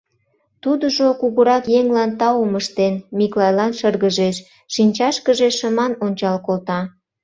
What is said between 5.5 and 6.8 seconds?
шыман ончал колта.